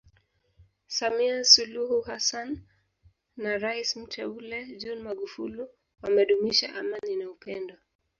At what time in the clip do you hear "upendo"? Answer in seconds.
7.31-7.75